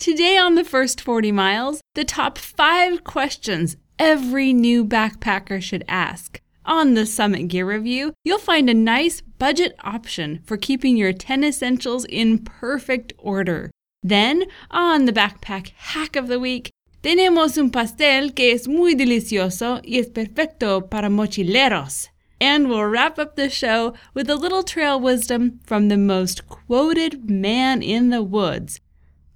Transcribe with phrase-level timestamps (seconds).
[0.00, 6.40] Today on the first 40 miles, the top five questions every new backpacker should ask.
[6.64, 11.44] On the Summit Gear Review, you'll find a nice budget option for keeping your 10
[11.44, 13.70] essentials in perfect order.
[14.02, 16.70] Then, on the Backpack Hack of the Week,
[17.02, 22.08] tenemos un pastel que es muy delicioso y es perfecto para mochileros.
[22.40, 27.28] And we'll wrap up the show with a little trail wisdom from the most quoted
[27.28, 28.80] man in the woods,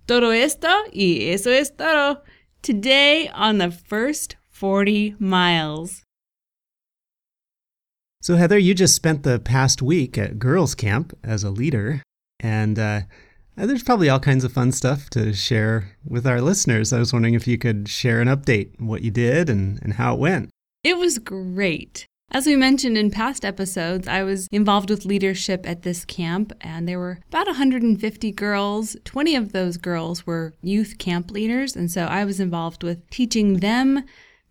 [0.06, 2.22] Todo esto y eso es todo
[2.62, 6.02] today on the first 40 miles.
[8.20, 12.02] So, Heather, you just spent the past week at girls' camp as a leader,
[12.40, 13.02] and uh,
[13.56, 16.92] there's probably all kinds of fun stuff to share with our listeners.
[16.92, 20.14] I was wondering if you could share an update, what you did and, and how
[20.14, 20.50] it went.
[20.82, 22.06] It was great.
[22.30, 26.88] As we mentioned in past episodes, I was involved with leadership at this camp, and
[26.88, 28.96] there were about 150 girls.
[29.04, 33.58] 20 of those girls were youth camp leaders, and so I was involved with teaching
[33.58, 34.04] them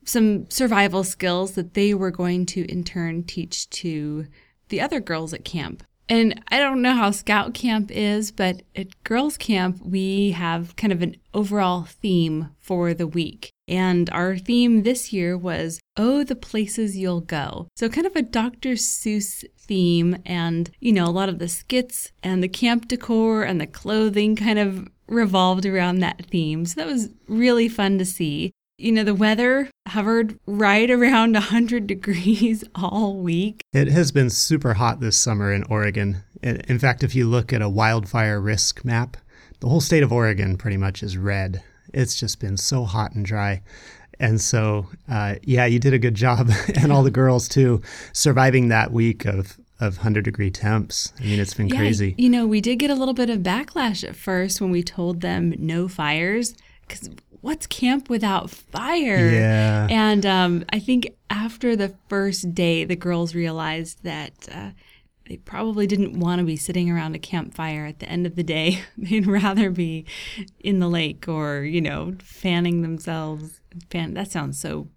[0.06, 4.28] some survival skills that they were going to in turn teach to
[4.70, 5.84] the other girls at camp.
[6.10, 10.92] And I don't know how scout camp is, but at girls camp, we have kind
[10.92, 13.50] of an overall theme for the week.
[13.68, 17.68] And our theme this year was Oh, the Places You'll Go.
[17.76, 18.74] So, kind of a Dr.
[18.74, 20.18] Seuss theme.
[20.26, 24.36] And, you know, a lot of the skits and the camp decor and the clothing
[24.36, 26.66] kind of revolved around that theme.
[26.66, 28.52] So, that was really fun to see.
[28.78, 33.62] You know, the weather hovered right around 100 degrees all week.
[33.74, 36.24] It has been super hot this summer in Oregon.
[36.42, 39.18] In fact, if you look at a wildfire risk map,
[39.60, 41.64] the whole state of Oregon pretty much is red
[41.94, 43.62] it's just been so hot and dry.
[44.20, 47.82] And so, uh, yeah, you did a good job, and all the girls too,
[48.12, 51.12] surviving that week of of 100 degree temps.
[51.20, 52.16] I mean, it's been yeah, crazy.
[52.18, 55.20] You know, we did get a little bit of backlash at first when we told
[55.20, 56.56] them no fires
[56.88, 57.10] because
[57.44, 59.30] what's camp without fire?
[59.30, 59.88] Yeah.
[59.90, 64.48] And um, I think after the first day, the girls realized that.
[64.52, 64.72] Uh,
[65.30, 68.44] they probably didn't want to be sitting around a campfire at the end of the
[68.44, 68.82] day.
[68.98, 70.06] They'd rather be
[70.60, 73.62] in the lake or, you know, fanning themselves.
[73.90, 74.90] Fan that sounds so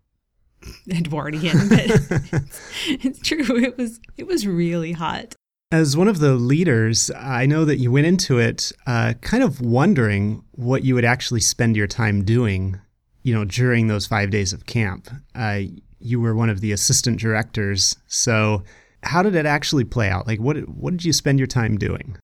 [0.90, 3.56] Edwardian, but it's, it's true.
[3.56, 5.36] It was it was really hot.
[5.72, 9.60] As one of the leaders, I know that you went into it uh, kind of
[9.60, 12.78] wondering what you would actually spend your time doing,
[13.24, 15.10] you know, during those five days of camp.
[15.34, 15.62] Uh,
[15.98, 18.62] you were one of the assistant directors, so
[19.02, 20.26] how did it actually play out?
[20.26, 22.16] Like, what what did you spend your time doing?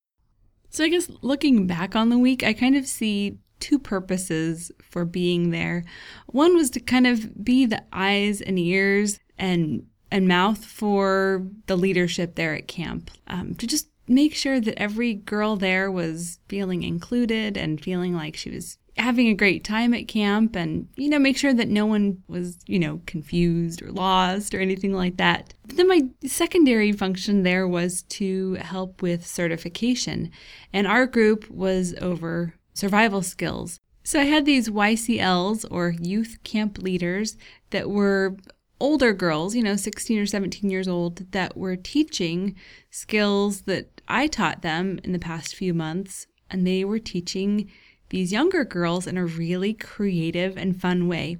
[0.71, 5.05] So I guess looking back on the week, I kind of see two purposes for
[5.05, 5.85] being there.
[6.29, 11.77] One was to kind of be the eyes and ears and and mouth for the
[11.77, 16.83] leadership there at camp, um, to just make sure that every girl there was feeling
[16.83, 21.19] included and feeling like she was having a great time at camp and, you know,
[21.19, 25.55] make sure that no one was, you know, confused or lost or anything like that.
[25.67, 30.31] But then my secondary function there was to help with certification.
[30.75, 33.81] And our group was over survival skills.
[34.05, 37.39] So I had these YCLs or youth camp leaders
[37.71, 38.37] that were
[38.83, 42.57] older girls, you know, 16 or 17 years old, that were teaching
[42.91, 46.27] skills that I taught them in the past few months.
[46.51, 47.71] And they were teaching
[48.11, 51.39] these younger girls in a really creative and fun way.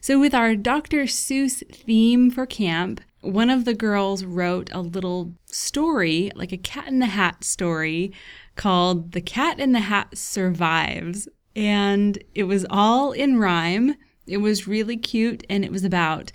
[0.00, 1.02] So, with our Dr.
[1.02, 6.88] Seuss theme for camp, one of the girls wrote a little story, like a cat
[6.88, 8.12] in the hat story,
[8.54, 11.28] called The Cat in the Hat Survives.
[11.56, 13.96] And it was all in rhyme.
[14.26, 16.32] It was really cute, and it was about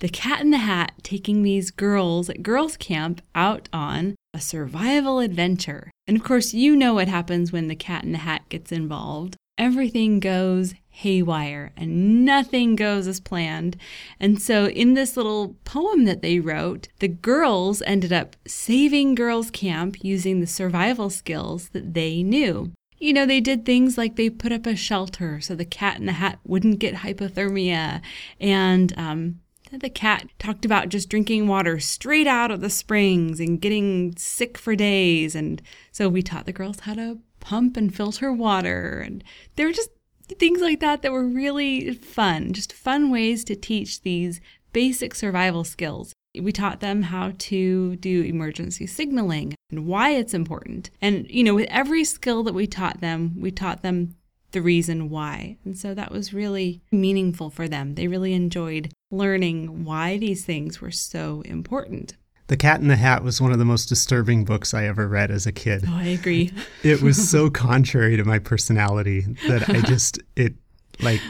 [0.00, 5.18] the cat in the hat taking these girls at girls' camp out on a survival
[5.18, 5.90] adventure.
[6.06, 9.36] And of course, you know what happens when the cat in the hat gets involved.
[9.58, 13.76] Everything goes haywire and nothing goes as planned.
[14.20, 19.50] And so, in this little poem that they wrote, the girls ended up saving girls'
[19.50, 22.72] camp using the survival skills that they knew.
[22.98, 26.06] You know, they did things like they put up a shelter so the cat in
[26.06, 28.00] the hat wouldn't get hypothermia,
[28.40, 29.40] and um,
[29.72, 34.56] the cat talked about just drinking water straight out of the springs and getting sick
[34.56, 35.34] for days.
[35.34, 35.60] And
[35.92, 39.02] so we taught the girls how to pump and filter water.
[39.04, 39.22] And
[39.56, 39.90] there were just
[40.38, 44.40] things like that that were really fun, just fun ways to teach these
[44.72, 46.12] basic survival skills.
[46.38, 50.90] We taught them how to do emergency signaling and why it's important.
[51.00, 54.14] And, you know, with every skill that we taught them, we taught them
[54.52, 55.56] the reason why.
[55.64, 57.94] And so that was really meaningful for them.
[57.94, 62.16] They really enjoyed learning why these things were so important.
[62.48, 65.30] The Cat in the Hat was one of the most disturbing books I ever read
[65.30, 65.84] as a kid.
[65.86, 66.50] Oh, I agree.
[66.82, 70.54] it was so contrary to my personality that I just, it
[71.00, 71.20] like,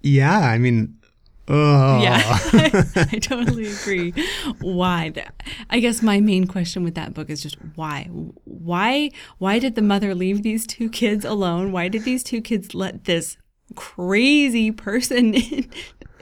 [0.00, 0.98] yeah, I mean,
[1.48, 2.00] oh.
[2.00, 4.14] Yeah, I, I totally agree.
[4.60, 5.12] Why?
[5.68, 8.04] I guess my main question with that book is just why?
[8.44, 9.10] Why?
[9.36, 11.70] Why did the mother leave these two kids alone?
[11.70, 13.36] Why did these two kids let this
[13.74, 15.70] crazy person in?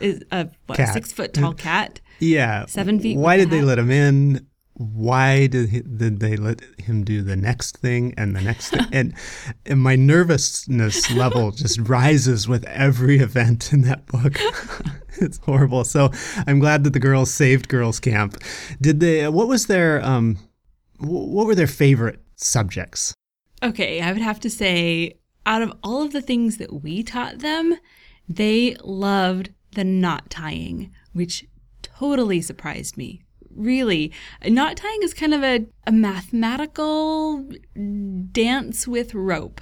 [0.00, 2.66] Is a what, six foot tall cat yeah.
[2.66, 3.18] Seven feet.
[3.18, 4.46] Why did they let him in?
[4.74, 8.86] Why did he, did they let him do the next thing and the next thing?
[8.92, 9.14] And,
[9.66, 14.36] and my nervousness level just rises with every event in that book.
[15.20, 15.84] it's horrible.
[15.84, 16.10] So
[16.46, 18.36] I'm glad that the girls saved girls camp.
[18.80, 19.28] Did they?
[19.28, 20.04] What was their?
[20.04, 20.38] Um,
[20.98, 23.14] what were their favorite subjects?
[23.62, 27.38] Okay, I would have to say, out of all of the things that we taught
[27.38, 27.76] them,
[28.28, 31.46] they loved the knot tying, which
[31.82, 33.22] totally surprised me.
[33.54, 34.12] Really,
[34.44, 37.48] knot tying is kind of a, a mathematical
[38.32, 39.60] dance with rope.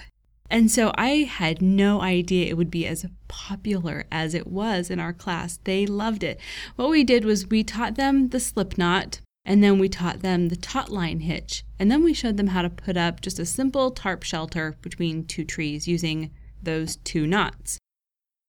[0.49, 5.00] And so I had no idea it would be as popular as it was in
[5.00, 5.59] our class.
[5.64, 6.38] They loved it.
[6.76, 10.49] What we did was we taught them the slip knot, and then we taught them
[10.49, 13.47] the taut line hitch, and then we showed them how to put up just a
[13.47, 16.31] simple tarp shelter between two trees using
[16.62, 17.79] those two knots.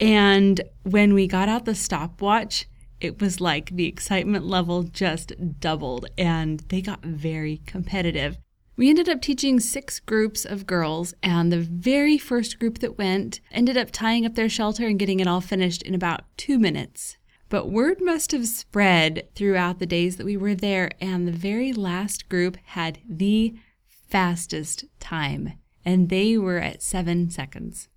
[0.03, 2.67] And when we got out the stopwatch,
[2.99, 8.37] it was like the excitement level just doubled and they got very competitive.
[8.75, 13.39] We ended up teaching six groups of girls, and the very first group that went
[13.51, 17.17] ended up tying up their shelter and getting it all finished in about two minutes.
[17.47, 21.71] But word must have spread throughout the days that we were there, and the very
[21.71, 23.53] last group had the
[23.87, 25.53] fastest time,
[25.85, 27.89] and they were at seven seconds.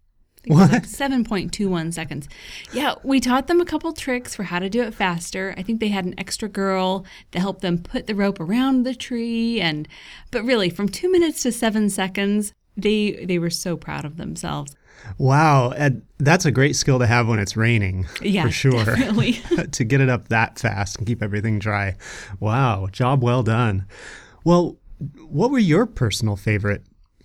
[0.46, 0.70] What?
[0.70, 2.28] Like 7.21 seconds.
[2.72, 5.54] Yeah, we taught them a couple tricks for how to do it faster.
[5.56, 8.94] I think they had an extra girl to help them put the rope around the
[8.94, 9.88] tree and
[10.30, 14.76] but really from 2 minutes to 7 seconds, they they were so proud of themselves.
[15.18, 18.06] Wow, and that's a great skill to have when it's raining.
[18.22, 18.84] Yeah, for sure.
[19.72, 21.96] To get it up that fast and keep everything dry.
[22.40, 23.86] Wow, job well done.
[24.44, 24.78] Well,
[25.28, 26.82] what were your personal favorite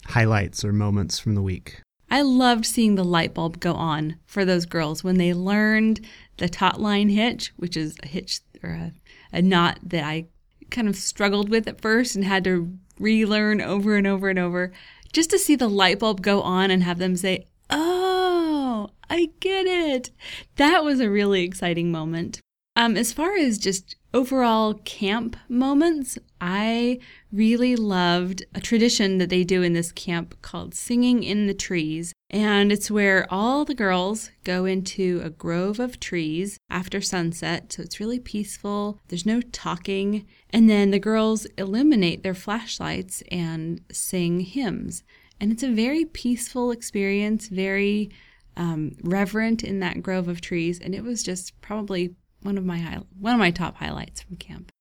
[0.07, 1.81] highlights or moments from the week?
[2.11, 6.01] I loved seeing the light bulb go on for those girls when they learned
[6.37, 8.91] the taut line hitch, which is a hitch or a,
[9.31, 10.25] a knot that I
[10.69, 14.73] kind of struggled with at first and had to relearn over and over and over.
[15.13, 19.65] Just to see the light bulb go on and have them say, Oh, I get
[19.65, 20.11] it.
[20.57, 22.41] That was a really exciting moment.
[22.75, 27.00] Um, as far as just overall camp moments, I
[27.31, 32.13] really loved a tradition that they do in this camp called Singing in the Trees.
[32.29, 37.73] And it's where all the girls go into a grove of trees after sunset.
[37.73, 39.00] So it's really peaceful.
[39.09, 40.25] There's no talking.
[40.50, 45.03] And then the girls illuminate their flashlights and sing hymns.
[45.41, 48.12] And it's a very peaceful experience, very
[48.56, 50.79] um, reverent in that grove of trees.
[50.79, 54.71] And it was just probably one of my one of my top highlights from camp.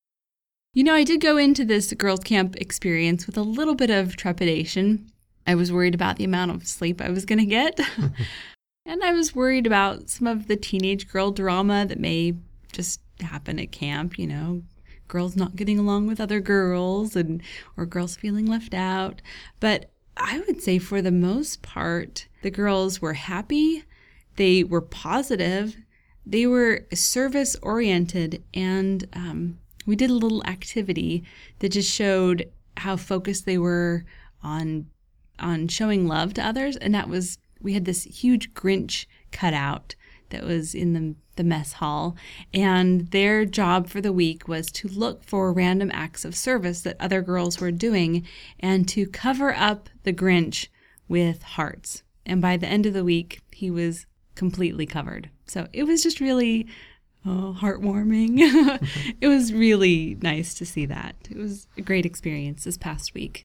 [0.73, 4.17] You know, I did go into this girls' camp experience with a little bit of
[4.17, 5.11] trepidation.
[5.47, 7.81] I was worried about the amount of sleep I was going to get.
[8.87, 12.35] and I was worried about some of the teenage girl drama that may
[12.71, 14.63] just happen at camp, you know,
[15.09, 17.43] girls not getting along with other girls and
[17.77, 19.21] or girls feeling left out.
[19.59, 23.85] But I would say for the most part, the girls were happy,
[24.37, 25.77] they were positive,
[26.27, 31.25] they were service oriented and um, we did a little activity
[31.59, 34.05] that just showed how focused they were
[34.43, 34.87] on
[35.39, 36.77] on showing love to others.
[36.77, 39.95] And that was we had this huge grinch cutout
[40.31, 42.17] that was in the, the mess hall.
[42.55, 46.97] And their job for the week was to look for random acts of service that
[47.01, 48.27] other girls were doing
[48.61, 50.69] and to cover up the grinch
[51.09, 52.03] with hearts.
[52.25, 56.21] And by the end of the week he was completely covered so it was just
[56.21, 56.67] really
[57.27, 58.39] oh, heartwarming.
[59.21, 61.17] it was really nice to see that.
[61.31, 63.43] It was a great experience this past week.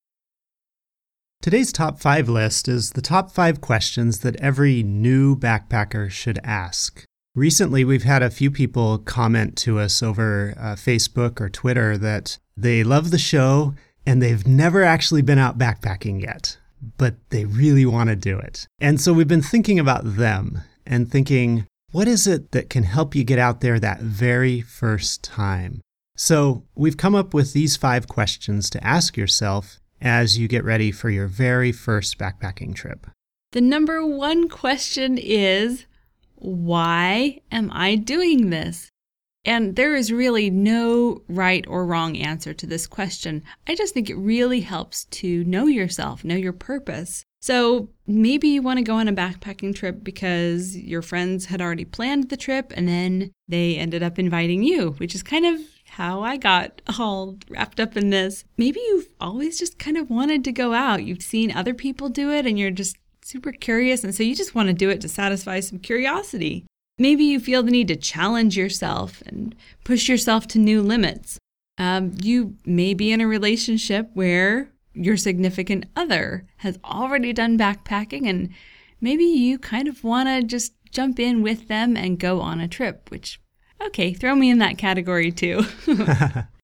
[1.41, 7.03] Today's top five list is the top five questions that every new backpacker should ask.
[7.35, 12.39] Recently, we've had a few people comment to us over uh, Facebook or Twitter that
[12.55, 13.75] they love the show
[14.07, 16.57] and they've never actually been out backpacking yet
[16.97, 18.67] but they really want to do it.
[18.79, 23.15] And so we've been thinking about them and thinking, what is it that can help
[23.15, 25.81] you get out there that very first time?
[26.17, 30.91] So we've come up with these five questions to ask yourself as you get ready
[30.91, 33.07] for your very first backpacking trip.
[33.51, 35.85] The number one question is
[36.35, 38.89] why am I doing this?
[39.45, 43.43] And there is really no right or wrong answer to this question.
[43.67, 47.23] I just think it really helps to know yourself, know your purpose.
[47.45, 51.85] So maybe you want to go on a backpacking trip because your friends had already
[51.85, 56.23] planned the trip and then they ended up inviting you, which is kind of how
[56.23, 58.45] I got all wrapped up in this.
[58.57, 61.03] Maybe you've always just kind of wanted to go out.
[61.03, 64.03] You've seen other people do it and you're just super curious.
[64.03, 66.65] And so you just want to do it to satisfy some curiosity.
[66.97, 71.37] Maybe you feel the need to challenge yourself and push yourself to new limits.
[71.77, 78.27] Um, you may be in a relationship where your significant other has already done backpacking
[78.27, 78.49] and
[79.01, 82.67] maybe you kind of want to just jump in with them and go on a
[82.67, 83.39] trip, which,
[83.81, 85.63] okay, throw me in that category too.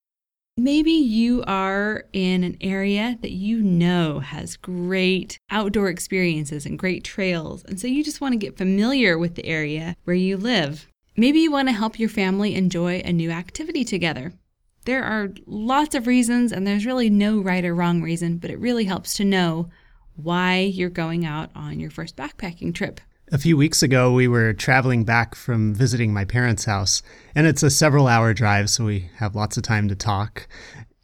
[0.57, 7.03] Maybe you are in an area that you know has great outdoor experiences and great
[7.03, 10.87] trails, and so you just want to get familiar with the area where you live.
[11.15, 14.33] Maybe you want to help your family enjoy a new activity together.
[14.85, 18.59] There are lots of reasons, and there's really no right or wrong reason, but it
[18.59, 19.69] really helps to know
[20.15, 22.99] why you're going out on your first backpacking trip.
[23.31, 27.01] A few weeks ago, we were traveling back from visiting my parents' house,
[27.35, 30.47] and it's a several hour drive, so we have lots of time to talk.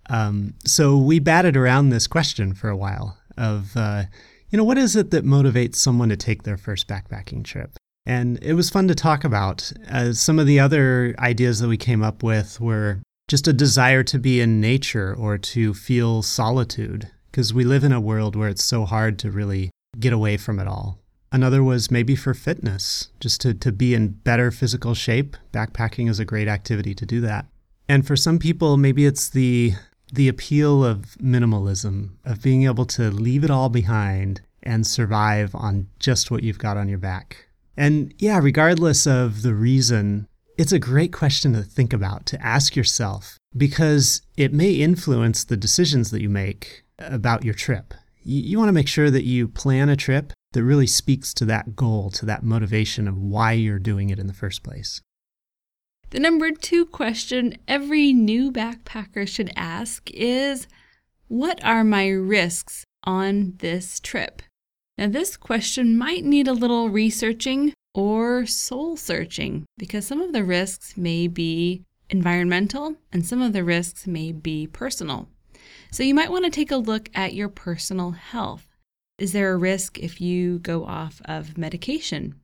[0.09, 4.03] Um, so we batted around this question for a while of, uh,
[4.49, 7.77] you know, what is it that motivates someone to take their first backpacking trip?
[8.05, 9.71] And it was fun to talk about.
[9.89, 14.03] Uh, some of the other ideas that we came up with were just a desire
[14.03, 18.49] to be in nature or to feel solitude, because we live in a world where
[18.49, 20.99] it's so hard to really get away from it all.
[21.31, 25.35] Another was maybe for fitness, just to, to be in better physical shape.
[25.51, 27.47] Backpacking is a great activity to do that.
[27.89, 29.73] And for some people, maybe it's the
[30.13, 35.87] the appeal of minimalism, of being able to leave it all behind and survive on
[35.99, 37.49] just what you've got on your back.
[37.75, 42.75] And yeah, regardless of the reason, it's a great question to think about, to ask
[42.75, 47.93] yourself, because it may influence the decisions that you make about your trip.
[48.23, 51.45] You, you want to make sure that you plan a trip that really speaks to
[51.45, 55.01] that goal, to that motivation of why you're doing it in the first place.
[56.09, 60.67] The number two question every new backpacker should ask is
[61.27, 64.41] What are my risks on this trip?
[64.97, 70.43] Now, this question might need a little researching or soul searching because some of the
[70.43, 75.27] risks may be environmental and some of the risks may be personal.
[75.91, 78.67] So, you might want to take a look at your personal health.
[79.17, 82.35] Is there a risk if you go off of medication?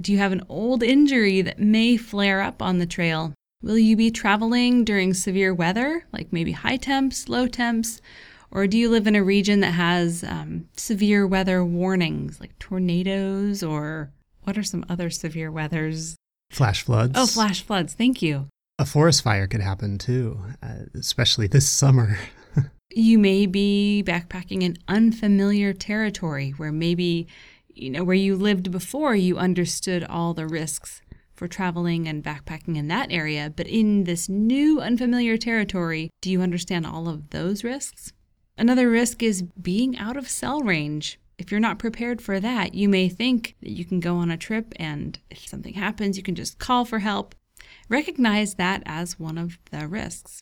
[0.00, 3.34] Do you have an old injury that may flare up on the trail?
[3.62, 8.00] Will you be traveling during severe weather, like maybe high temps, low temps?
[8.50, 13.62] Or do you live in a region that has um, severe weather warnings, like tornadoes,
[13.62, 14.10] or
[14.44, 16.16] what are some other severe weathers?
[16.50, 17.12] Flash floods.
[17.16, 17.94] Oh, flash floods.
[17.94, 18.48] Thank you.
[18.78, 22.18] A forest fire could happen too, uh, especially this summer.
[22.94, 27.26] You may be backpacking in unfamiliar territory where maybe,
[27.68, 31.00] you know, where you lived before, you understood all the risks
[31.34, 33.50] for traveling and backpacking in that area.
[33.54, 38.12] But in this new unfamiliar territory, do you understand all of those risks?
[38.58, 41.18] Another risk is being out of cell range.
[41.42, 44.36] If you're not prepared for that, you may think that you can go on a
[44.36, 47.34] trip and if something happens, you can just call for help.
[47.88, 50.40] Recognize that as one of the risks.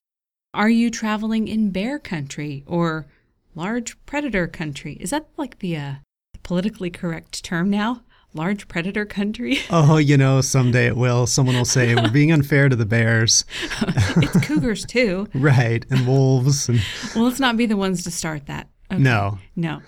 [0.52, 3.06] Are you traveling in bear country or
[3.54, 4.98] large predator country?
[5.00, 5.94] Is that like the, uh,
[6.42, 8.02] politically correct term now?
[8.34, 9.58] Large predator country?
[9.70, 11.26] Oh, you know, someday it will.
[11.26, 13.46] Someone will say we're being unfair to the bears.
[14.18, 15.28] it's cougars too.
[15.34, 16.68] right, and wolves.
[16.68, 16.82] And...
[17.14, 18.68] Well, let's not be the ones to start that.
[18.92, 19.00] Okay.
[19.00, 19.38] No.
[19.56, 19.80] No.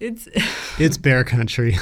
[0.00, 0.28] It's
[0.78, 1.76] it's bear country.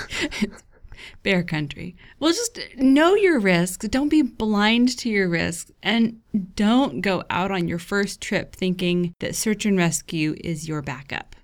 [1.23, 1.97] bear country.
[2.19, 3.87] Well, just know your risks.
[3.89, 5.71] Don't be blind to your risks.
[5.83, 6.21] And
[6.55, 11.37] don't go out on your first trip thinking that search and rescue is your backup.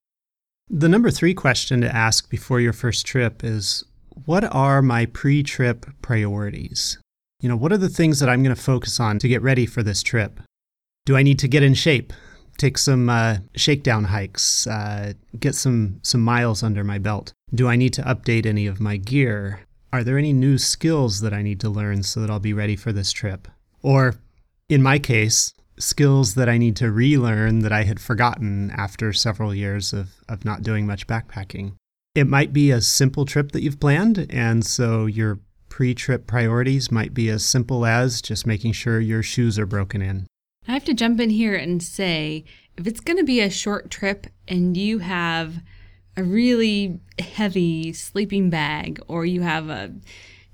[0.69, 3.85] The number three question to ask before your first trip is
[4.25, 6.99] What are my pre trip priorities?
[7.41, 9.67] You know, what are the things that I'm going to focus on to get ready
[9.67, 10.41] for this trip?
[11.07, 12.13] Do I need to get in shape?
[12.59, 17.33] Take some uh, shakedown hikes, uh, get some, some miles under my belt.
[17.55, 19.61] Do I need to update any of my gear?
[19.93, 22.77] Are there any new skills that I need to learn so that I'll be ready
[22.77, 23.49] for this trip?
[23.83, 24.17] Or,
[24.69, 29.55] in my case, skills that I need to relearn that I had forgotten after several
[29.55, 31.75] years of, of not doing much backpacking.
[32.15, 36.91] It might be a simple trip that you've planned, and so your pre trip priorities
[36.91, 40.27] might be as simple as just making sure your shoes are broken in.
[40.69, 42.45] I have to jump in here and say
[42.77, 45.63] if it's going to be a short trip and you have
[46.17, 49.93] a really heavy sleeping bag or you have a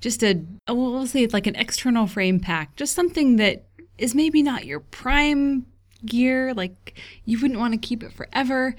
[0.00, 3.64] just a well, say it's like an external frame pack, just something that
[3.98, 5.66] is maybe not your prime
[6.04, 8.74] gear, like you wouldn't want to keep it forever.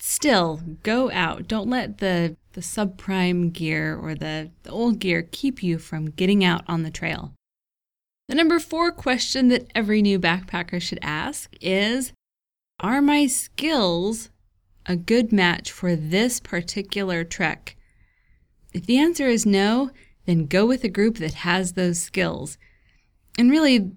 [0.00, 1.48] Still, go out.
[1.48, 6.44] Don't let the the subprime gear or the, the old gear keep you from getting
[6.44, 7.34] out on the trail.
[8.28, 12.12] The number four question that every new backpacker should ask is
[12.78, 14.28] Are my skills
[14.84, 17.76] a good match for this particular trek?
[18.74, 19.90] If the answer is no,
[20.26, 22.58] then go with a group that has those skills.
[23.38, 23.92] And really,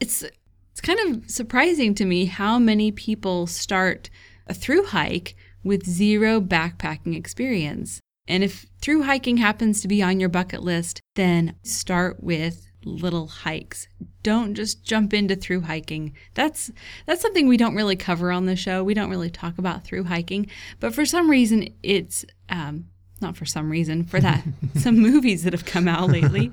[0.00, 0.24] it's
[0.72, 4.10] it's kind of surprising to me how many people start
[4.48, 8.00] a through hike with zero backpacking experience.
[8.26, 13.26] And if through hiking happens to be on your bucket list, then start with little
[13.28, 13.88] hikes.
[14.22, 16.14] Don't just jump into through hiking.
[16.34, 16.70] That's
[17.06, 18.82] that's something we don't really cover on the show.
[18.82, 20.48] We don't really talk about through hiking,
[20.80, 22.86] but for some reason, it's um,
[23.20, 24.44] not for some reason for that
[24.76, 26.50] some movies that have come out lately.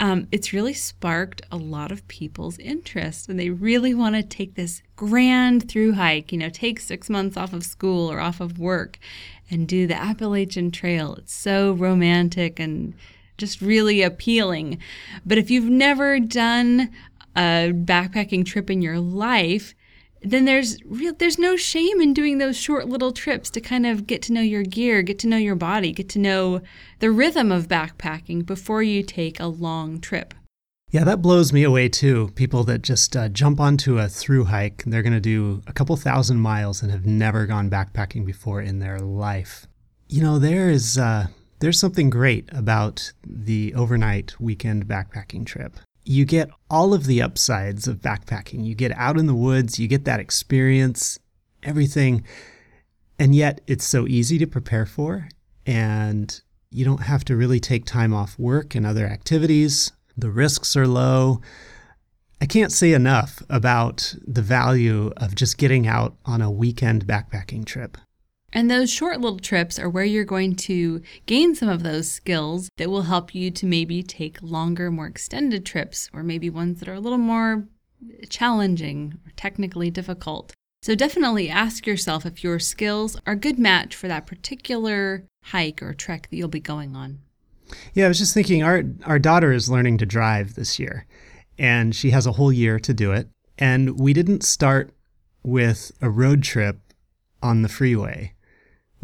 [0.00, 4.54] Um, it's really sparked a lot of people's interest, and they really want to take
[4.54, 6.32] this grand through hike.
[6.32, 8.98] You know, take six months off of school or off of work,
[9.50, 11.14] and do the Appalachian Trail.
[11.16, 12.94] It's so romantic and
[13.38, 14.78] just really appealing.
[15.24, 16.90] But if you've never done
[17.36, 19.74] a backpacking trip in your life,
[20.22, 24.06] then there's real there's no shame in doing those short little trips to kind of
[24.06, 26.62] get to know your gear, get to know your body, get to know
[27.00, 30.32] the rhythm of backpacking before you take a long trip.
[30.90, 32.30] Yeah, that blows me away too.
[32.36, 35.96] People that just uh, jump onto a through hike, they're going to do a couple
[35.96, 39.66] thousand miles and have never gone backpacking before in their life.
[40.08, 41.26] You know, there is uh,
[41.64, 45.78] there's something great about the overnight weekend backpacking trip.
[46.04, 48.66] You get all of the upsides of backpacking.
[48.66, 51.18] You get out in the woods, you get that experience,
[51.62, 52.22] everything.
[53.18, 55.26] And yet it's so easy to prepare for.
[55.64, 59.90] And you don't have to really take time off work and other activities.
[60.18, 61.40] The risks are low.
[62.42, 67.64] I can't say enough about the value of just getting out on a weekend backpacking
[67.64, 67.96] trip.
[68.54, 72.70] And those short little trips are where you're going to gain some of those skills
[72.76, 76.88] that will help you to maybe take longer, more extended trips, or maybe ones that
[76.88, 77.66] are a little more
[78.28, 80.52] challenging or technically difficult.
[80.82, 85.82] So definitely ask yourself if your skills are a good match for that particular hike
[85.82, 87.20] or trek that you'll be going on.
[87.92, 91.06] Yeah, I was just thinking our our daughter is learning to drive this year
[91.58, 93.28] and she has a whole year to do it.
[93.58, 94.92] And we didn't start
[95.42, 96.78] with a road trip
[97.42, 98.34] on the freeway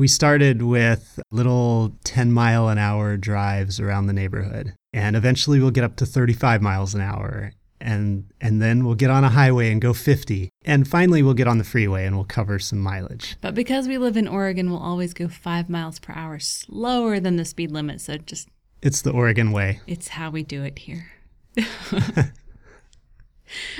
[0.01, 4.73] we started with little 10 mile an hour drives around the neighborhood.
[4.95, 7.53] And eventually we'll get up to 35 miles an hour.
[7.83, 10.49] And, and then we'll get on a highway and go 50.
[10.65, 13.37] And finally, we'll get on the freeway and we'll cover some mileage.
[13.43, 17.37] But because we live in Oregon, we'll always go five miles per hour slower than
[17.37, 18.01] the speed limit.
[18.01, 18.49] So just.
[18.81, 19.81] It's the Oregon way.
[19.87, 21.11] It's how we do it here.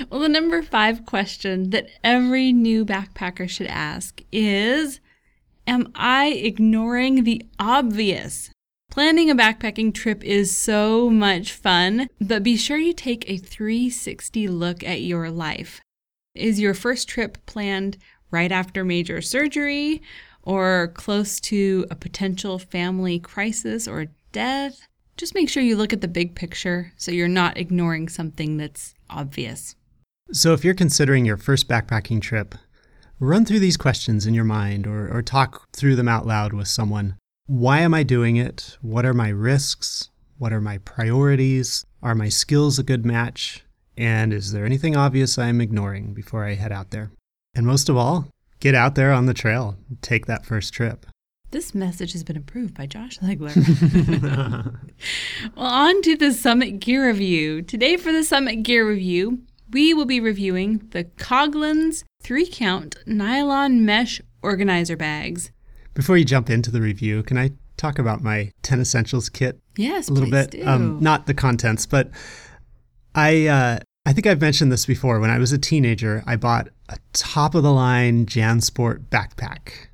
[0.07, 4.99] well, the number five question that every new backpacker should ask is
[5.67, 8.49] Am I ignoring the obvious?
[8.89, 14.47] Planning a backpacking trip is so much fun, but be sure you take a 360
[14.47, 15.79] look at your life.
[16.35, 17.97] Is your first trip planned
[18.31, 20.01] right after major surgery
[20.43, 24.87] or close to a potential family crisis or death?
[25.15, 28.93] Just make sure you look at the big picture so you're not ignoring something that's
[29.09, 29.75] obvious.
[30.33, 32.55] So, if you're considering your first backpacking trip,
[33.23, 36.67] Run through these questions in your mind or, or talk through them out loud with
[36.67, 37.17] someone.
[37.45, 38.79] Why am I doing it?
[38.81, 40.09] What are my risks?
[40.39, 41.85] What are my priorities?
[42.01, 43.63] Are my skills a good match?
[43.95, 47.11] And is there anything obvious I'm ignoring before I head out there?
[47.53, 48.25] And most of all,
[48.59, 49.77] get out there on the trail.
[50.01, 51.05] Take that first trip.
[51.51, 53.55] This message has been approved by Josh Legler.
[55.55, 57.61] well, on to the Summit Gear Review.
[57.61, 63.85] Today, for the Summit Gear Review, we will be reviewing the Coghlan's three count nylon
[63.85, 65.51] mesh organizer bags.
[65.93, 69.59] Before you jump into the review, can I talk about my 10 essentials kit?
[69.75, 70.51] Yes, a little bit.
[70.51, 70.65] Do.
[70.65, 72.09] Um, not the contents, but
[73.15, 75.19] I uh, I think I've mentioned this before.
[75.19, 79.87] When I was a teenager, I bought a top of the line JanSport backpack.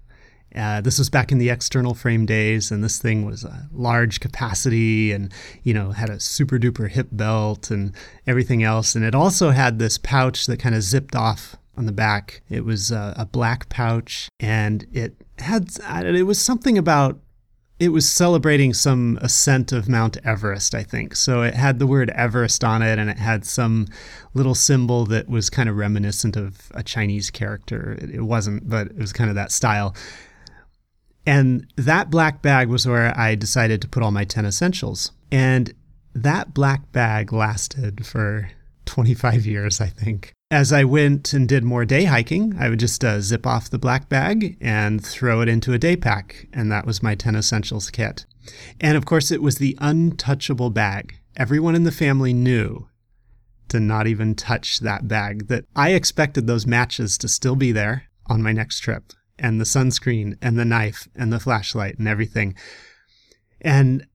[0.55, 4.19] Uh, this was back in the external frame days, and this thing was a large
[4.19, 7.93] capacity and, you know, had a super duper hip belt and
[8.25, 8.95] everything else.
[8.95, 12.41] And it also had this pouch that kind of zipped off on the back.
[12.49, 15.69] It was a, a black pouch, and it had,
[16.05, 17.19] it was something about
[17.79, 21.15] it was celebrating some ascent of Mount Everest, I think.
[21.15, 23.87] So it had the word Everest on it and it had some
[24.33, 27.97] little symbol that was kind of reminiscent of a Chinese character.
[28.01, 29.95] It wasn't, but it was kind of that style.
[31.25, 35.11] And that black bag was where I decided to put all my 10 essentials.
[35.31, 35.73] And
[36.15, 38.49] that black bag lasted for
[38.85, 40.33] 25 years, I think.
[40.49, 43.77] As I went and did more day hiking, I would just uh, zip off the
[43.77, 47.89] black bag and throw it into a day pack, and that was my 10 essentials
[47.89, 48.25] kit.
[48.79, 51.19] And of course, it was the untouchable bag.
[51.35, 52.87] Everyone in the family knew
[53.67, 58.03] to not even touch that bag, that I expected those matches to still be there
[58.27, 62.55] on my next trip, and the sunscreen, and the knife, and the flashlight, and everything.
[63.59, 64.07] And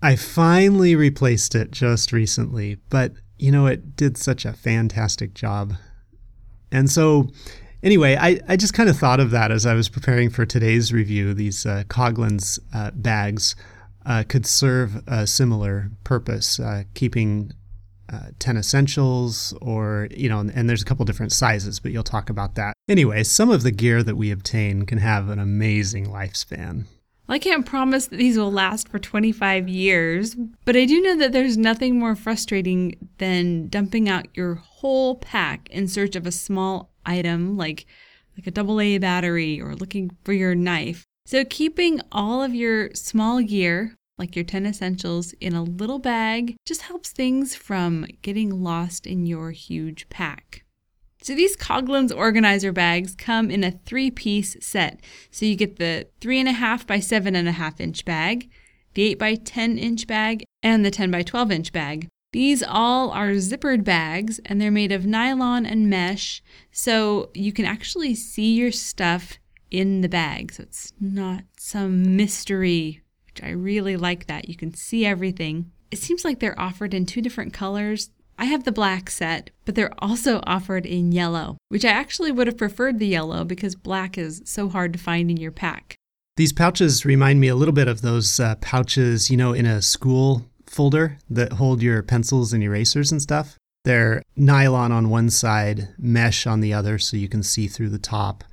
[0.00, 5.74] I finally replaced it just recently, but you know, it did such a fantastic job.
[6.70, 7.28] And so,
[7.82, 10.92] anyway, I, I just kind of thought of that as I was preparing for today's
[10.92, 11.34] review.
[11.34, 13.56] These uh, Coghlan's uh, bags
[14.06, 17.52] uh, could serve a similar purpose, uh, keeping
[18.12, 22.30] uh, 10 essentials, or, you know, and there's a couple different sizes, but you'll talk
[22.30, 22.74] about that.
[22.88, 26.84] Anyway, some of the gear that we obtain can have an amazing lifespan.
[27.28, 31.32] I can't promise that these will last for 25 years, but I do know that
[31.32, 36.90] there's nothing more frustrating than dumping out your whole pack in search of a small
[37.06, 37.86] item like
[38.36, 41.04] like a double A battery or looking for your knife.
[41.26, 46.56] So keeping all of your small gear, like your 10 essentials, in a little bag
[46.66, 50.64] just helps things from getting lost in your huge pack.
[51.22, 55.00] So these Coghlan's organizer bags come in a three piece set.
[55.30, 58.50] So you get the three and a half by seven and a half inch bag,
[58.94, 62.08] the eight by 10 inch bag, and the 10 by 12 inch bag.
[62.32, 67.66] These all are zippered bags and they're made of nylon and mesh, so you can
[67.66, 69.38] actually see your stuff
[69.70, 70.52] in the bag.
[70.52, 74.48] So it's not some mystery, which I really like that.
[74.48, 75.70] You can see everything.
[75.90, 78.10] It seems like they're offered in two different colors.
[78.38, 82.46] I have the black set, but they're also offered in yellow, which I actually would
[82.46, 85.96] have preferred the yellow because black is so hard to find in your pack.
[86.36, 89.82] These pouches remind me a little bit of those uh, pouches, you know, in a
[89.82, 93.58] school folder that hold your pencils and erasers and stuff.
[93.84, 97.98] They're nylon on one side, mesh on the other, so you can see through the
[97.98, 98.44] top.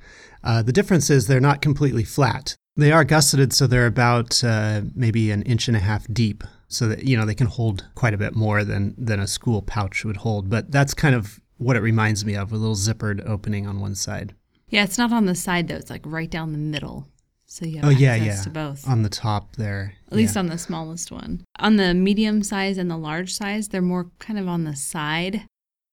[0.44, 2.54] Uh, the difference is they're not completely flat.
[2.76, 6.88] They are gusseted, so they're about uh, maybe an inch and a half deep so
[6.88, 10.04] that you know they can hold quite a bit more than than a school pouch
[10.04, 10.48] would hold.
[10.48, 13.94] But that's kind of what it reminds me of, a little zippered opening on one
[13.94, 14.34] side.
[14.70, 17.06] Yeah, it's not on the side though; it's like right down the middle.
[17.44, 18.88] So you have oh yeah, yeah, to both.
[18.88, 19.96] on the top there.
[20.06, 21.44] At least on the smallest one.
[21.58, 25.42] On the medium size and the large size, they're more kind of on the side.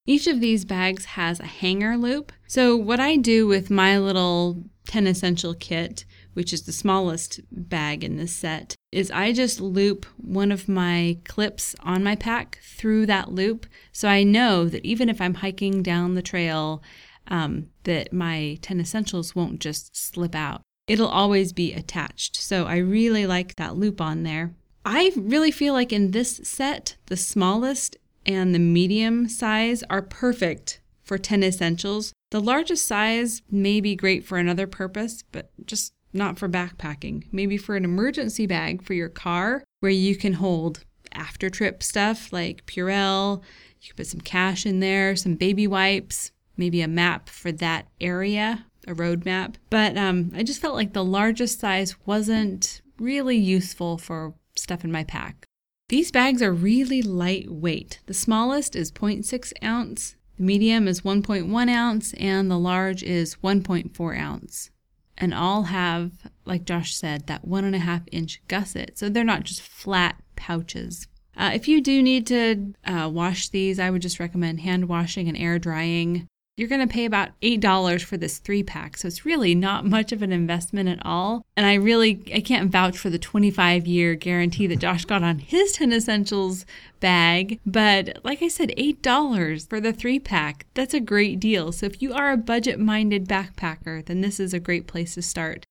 [0.06, 2.32] Each of these bags has a hanger loop.
[2.46, 6.06] So, what I do with my little 10 essential kit,
[6.38, 11.18] which is the smallest bag in this set, is I just loop one of my
[11.26, 13.66] clips on my pack through that loop.
[13.92, 16.84] So I know that even if I'm hiking down the trail,
[17.26, 20.62] um, that my 10 essentials won't just slip out.
[20.86, 22.36] It'll always be attached.
[22.36, 24.54] So I really like that loop on there.
[24.86, 27.98] I really feel like in this set, the smallest
[28.28, 32.14] and the medium size are perfect for 10 essentials.
[32.30, 37.26] The largest size may be great for another purpose, but just not for backpacking.
[37.32, 42.34] Maybe for an emergency bag for your car where you can hold after trip stuff
[42.34, 43.42] like Purell.
[43.82, 47.88] You can put some cash in there, some baby wipes, maybe a map for that
[48.02, 49.58] area, a road map.
[49.70, 54.92] But um, I just felt like the largest size wasn't really useful for stuff in
[54.92, 55.46] my pack.
[55.90, 58.02] These bags are really lightweight.
[58.08, 64.18] The smallest is 0.6 ounce, the medium is 1.1 ounce, and the large is 1.4
[64.18, 64.70] ounce.
[65.18, 66.12] And all have,
[66.46, 68.98] like Josh said, that one and a half inch gusset.
[68.98, 71.08] So they're not just flat pouches.
[71.36, 75.28] Uh, if you do need to uh, wash these, I would just recommend hand washing
[75.28, 76.28] and air drying.
[76.58, 80.12] You're going to pay about $8 for this three pack, so it's really not much
[80.12, 81.46] of an investment at all.
[81.56, 85.38] And I really I can't vouch for the 25 year guarantee that Josh got on
[85.38, 86.66] his 10 essentials
[87.00, 90.66] bag, but like I said, $8 for the three pack.
[90.74, 91.72] That's a great deal.
[91.72, 95.22] So if you are a budget minded backpacker, then this is a great place to
[95.22, 95.64] start.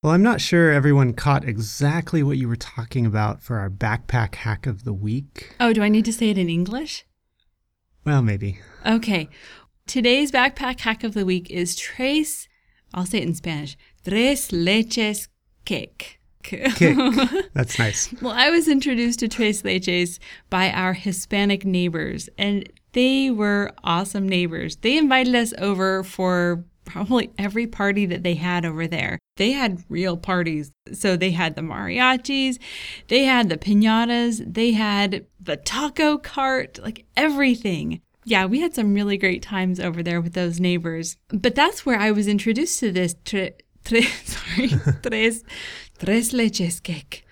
[0.00, 4.36] Well, I'm not sure everyone caught exactly what you were talking about for our backpack
[4.36, 5.56] hack of the week.
[5.58, 7.04] Oh, do I need to say it in English?
[8.04, 8.58] Well, maybe.
[8.84, 9.28] Okay.
[9.86, 12.48] Today's backpack hack of the week is tres,
[12.94, 15.28] I'll say it in Spanish, tres leches
[15.64, 16.18] cake.
[16.42, 16.74] Kick.
[17.54, 18.12] That's nice.
[18.20, 20.18] well, I was introduced to tres leches
[20.50, 24.76] by our Hispanic neighbors, and they were awesome neighbors.
[24.76, 29.18] They invited us over for probably every party that they had over there.
[29.36, 30.72] They had real parties.
[30.92, 32.58] So they had the mariachis,
[33.08, 38.00] they had the pinatas, they had the taco cart, like everything.
[38.24, 41.16] Yeah, we had some really great times over there with those neighbors.
[41.28, 44.68] But that's where I was introduced to this tre, tre, sorry,
[45.02, 45.44] tres,
[45.98, 47.24] tres leches cake,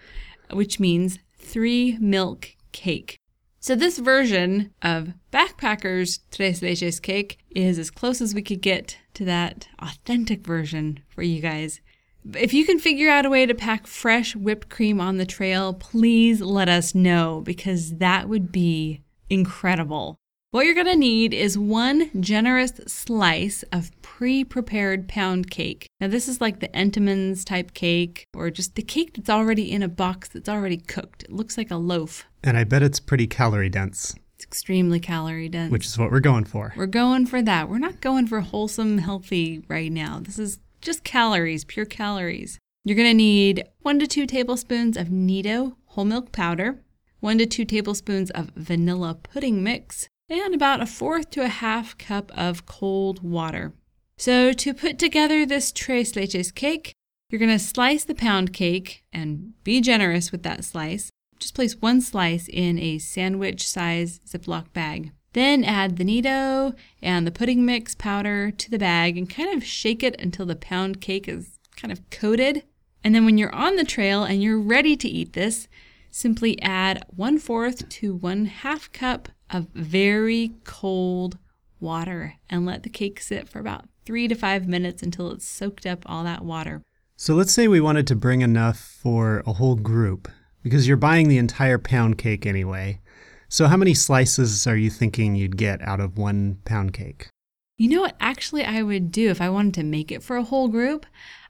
[0.51, 3.21] which means three milk cake.
[3.63, 8.97] So this version of Backpackers Tres Leches cake is as close as we could get
[9.15, 11.81] to that authentic version for you guys.
[12.35, 15.73] If you can figure out a way to pack fresh whipped cream on the trail,
[15.73, 20.17] please let us know because that would be incredible.
[20.53, 25.87] What you're going to need is one generous slice of pre prepared pound cake.
[26.01, 29.81] Now, this is like the Entenmann's type cake or just the cake that's already in
[29.83, 31.23] a box that's already cooked.
[31.23, 32.25] It looks like a loaf.
[32.43, 34.17] And I bet it's pretty calorie dense.
[34.41, 35.71] It's extremely calorie dense.
[35.71, 36.73] Which is what we're going for.
[36.75, 37.69] We're going for that.
[37.69, 40.19] We're not going for wholesome, healthy right now.
[40.23, 42.59] This is just calories, pure calories.
[42.83, 46.83] You're going to need one to two tablespoons of Nido whole milk powder,
[47.19, 51.99] one to two tablespoons of vanilla pudding mix, and about a fourth to a half
[51.99, 53.75] cup of cold water.
[54.17, 56.95] So, to put together this tres leches cake,
[57.29, 61.11] you're going to slice the pound cake and be generous with that slice.
[61.41, 65.13] Just place one slice in a sandwich size Ziploc bag.
[65.33, 69.65] Then add the Nido and the pudding mix powder to the bag and kind of
[69.65, 72.65] shake it until the pound cake is kind of coated.
[73.03, 75.67] And then when you're on the trail and you're ready to eat this,
[76.11, 81.39] simply add one fourth to one half cup of very cold
[81.79, 85.87] water and let the cake sit for about three to five minutes until it's soaked
[85.87, 86.83] up all that water.
[87.17, 90.29] So let's say we wanted to bring enough for a whole group
[90.63, 93.01] because you're buying the entire pound cake anyway.
[93.49, 97.29] So, how many slices are you thinking you'd get out of one pound cake?
[97.77, 100.45] You know what, actually, I would do if I wanted to make it for a
[100.45, 101.07] whole group?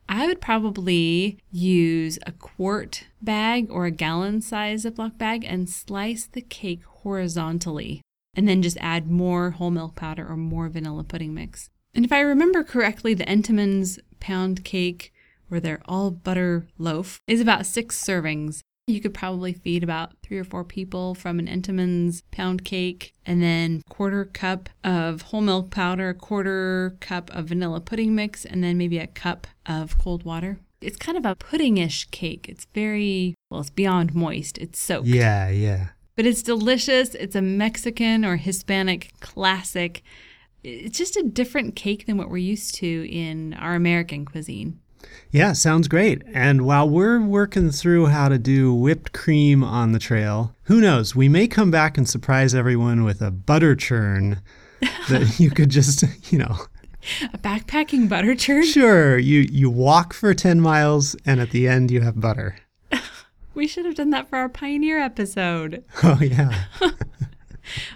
[0.08, 6.26] I would probably use a quart bag or a gallon size Ziploc bag and slice
[6.26, 8.00] the cake horizontally
[8.34, 11.70] and then just add more whole milk powder or more vanilla pudding mix.
[11.94, 15.12] And if I remember correctly, the Entenmann's pound cake
[15.50, 18.60] or their all butter loaf is about six servings.
[18.86, 23.40] You could probably feed about three or four people from an Entenmann's pound cake, and
[23.40, 28.64] then quarter cup of whole milk powder, a quarter cup of vanilla pudding mix, and
[28.64, 30.58] then maybe a cup of cold water.
[30.80, 32.48] It's kind of a puddingish cake.
[32.48, 34.58] It's very well, it's beyond moist.
[34.58, 35.06] It's soaked.
[35.06, 35.88] Yeah, yeah.
[36.16, 37.14] But it's delicious.
[37.14, 40.02] It's a Mexican or Hispanic classic.
[40.62, 44.80] It's just a different cake than what we're used to in our American cuisine.
[45.30, 46.22] Yeah, sounds great.
[46.34, 51.14] And while we're working through how to do whipped cream on the trail, who knows?
[51.14, 54.40] We may come back and surprise everyone with a butter churn
[55.08, 56.56] that you could just, you know,
[57.32, 58.64] a backpacking butter churn?
[58.64, 59.18] Sure.
[59.18, 62.56] You you walk for 10 miles and at the end you have butter.
[63.54, 65.84] we should have done that for our pioneer episode.
[66.02, 66.64] Oh yeah.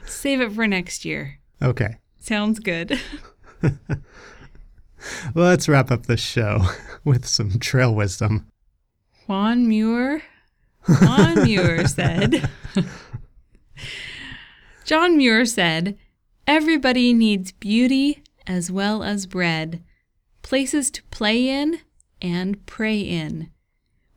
[0.06, 1.40] Save it for next year.
[1.60, 1.96] Okay.
[2.20, 3.00] Sounds good.
[5.34, 6.60] Let's wrap up the show
[7.04, 8.46] with some trail wisdom.
[9.26, 10.22] Juan Muir.
[10.86, 12.48] Juan Muir said.
[14.84, 15.96] John Muir said,
[16.46, 19.82] Everybody needs beauty as well as bread,
[20.42, 21.80] places to play in
[22.20, 23.50] and pray in,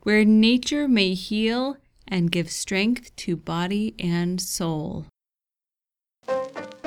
[0.02, 5.06] where nature may heal and give strength to body and soul.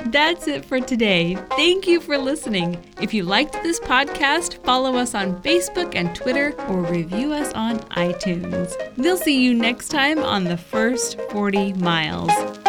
[0.06, 1.36] That's it for today.
[1.50, 2.82] Thank you for listening.
[3.00, 7.78] If you liked this podcast, follow us on Facebook and Twitter or review us on
[7.90, 8.74] iTunes.
[8.96, 12.61] We'll see you next time on the first 40 miles.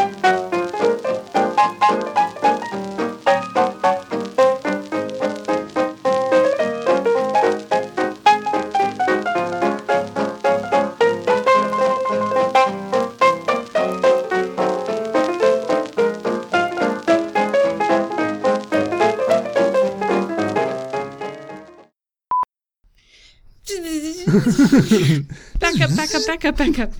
[25.60, 26.92] back up, back up, back up, back up.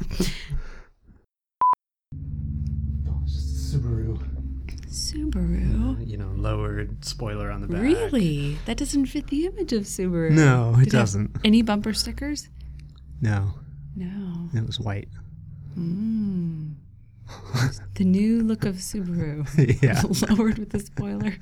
[3.28, 4.20] Subaru.
[4.88, 6.08] Subaru.
[6.08, 7.82] You know, lowered spoiler on the back.
[7.82, 8.58] Really?
[8.66, 10.32] That doesn't fit the image of Subaru.
[10.32, 11.36] No, it Did doesn't.
[11.44, 12.50] Any bumper stickers?
[13.22, 13.54] No,
[13.96, 14.50] No.
[14.54, 15.10] it was white.
[15.78, 16.74] Mm.
[17.96, 19.48] the new look of Subaru.
[19.82, 20.02] yeah.
[20.36, 21.34] Lowered with the spoiler.